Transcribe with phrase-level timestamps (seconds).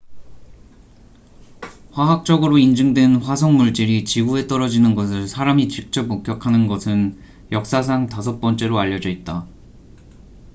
[1.91, 9.11] 화학적으로 인증된 화성 물질이 지구에 떨어지는 것을 사람이 직접 목격하는 것은 역사상 다섯 번째로 알려져
[9.11, 9.45] 있다